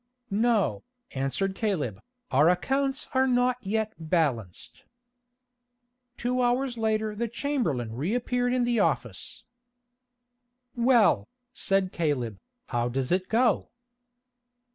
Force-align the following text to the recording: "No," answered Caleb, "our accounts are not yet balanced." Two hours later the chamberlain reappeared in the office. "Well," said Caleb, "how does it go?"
"No," 0.31 0.83
answered 1.11 1.53
Caleb, 1.53 2.01
"our 2.31 2.49
accounts 2.49 3.07
are 3.13 3.27
not 3.27 3.57
yet 3.61 3.93
balanced." 3.99 4.83
Two 6.17 6.41
hours 6.41 6.75
later 6.75 7.13
the 7.15 7.27
chamberlain 7.27 7.93
reappeared 7.93 8.51
in 8.51 8.63
the 8.63 8.79
office. 8.79 9.43
"Well," 10.75 11.27
said 11.53 11.91
Caleb, 11.91 12.39
"how 12.69 12.89
does 12.89 13.11
it 13.11 13.29
go?" 13.29 13.69